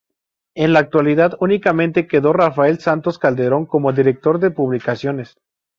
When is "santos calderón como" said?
2.79-3.93